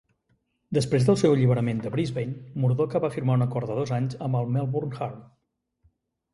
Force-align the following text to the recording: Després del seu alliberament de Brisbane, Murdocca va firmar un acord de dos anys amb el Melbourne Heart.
Després 0.77 1.03
del 1.09 1.19
seu 1.21 1.33
alliberament 1.35 1.83
de 1.83 1.91
Brisbane, 1.97 2.39
Murdocca 2.65 3.03
va 3.05 3.13
firmar 3.19 3.37
un 3.41 3.47
acord 3.49 3.73
de 3.75 3.79
dos 3.83 3.95
anys 4.01 4.21
amb 4.29 4.43
el 4.43 4.53
Melbourne 4.59 4.99
Heart. 5.01 5.25